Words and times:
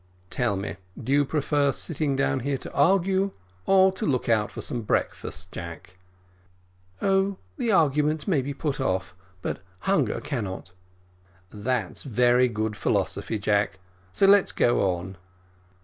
"Tell 0.31 0.55
me, 0.55 0.77
do 0.99 1.11
you 1.11 1.23
prefer 1.25 1.71
sitting 1.71 2.15
down 2.15 2.39
here 2.39 2.57
to 2.57 2.73
argue, 2.73 3.33
or 3.67 3.91
to 3.91 4.05
look 4.07 4.27
out 4.27 4.49
for 4.51 4.59
some 4.59 4.81
breakfast, 4.81 5.51
Jack?" 5.51 5.99
"Oh, 7.03 7.37
the 7.55 7.71
argument 7.71 8.27
may 8.27 8.41
be 8.41 8.55
put 8.55 8.79
off, 8.81 9.13
but 9.43 9.59
hunger 9.81 10.19
cannot." 10.19 10.71
"That's 11.53 12.01
very 12.01 12.47
good 12.47 12.75
philosophy, 12.75 13.37
Jack, 13.37 13.77
so 14.11 14.25
let's 14.25 14.51
go 14.51 14.91
on." 14.95 15.17